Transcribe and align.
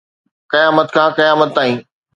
قيامت 0.51 0.87
کان 0.95 1.09
قيامت 1.17 1.49
تائين 1.55 1.79